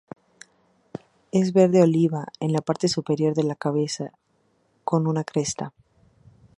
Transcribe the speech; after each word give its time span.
Es 1.31 1.53
verde 1.53 1.83
oliva 1.83 2.25
en 2.39 2.53
la 2.53 2.61
parte 2.61 2.87
superior 2.87 3.33
y 3.37 3.43
la 3.43 3.53
cabeza, 3.53 4.09
con 4.83 5.05
una 5.05 5.23
cresta. 5.23 5.75